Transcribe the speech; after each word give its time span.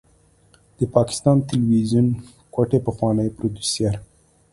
د 0.77 0.79
پاکستان 0.95 1.37
تلويزيون 1.51 2.07
کوټې 2.53 2.79
پخوانی 2.85 3.27
پروديوسر 3.37 3.93